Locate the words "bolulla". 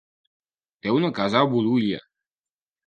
1.55-2.05